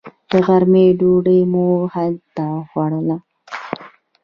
د 0.29 0.31
غرمې 0.45 0.85
ډوډۍ 0.99 1.41
مو 1.51 1.65
هلته 1.93 2.43
وخوړله. 2.55 3.17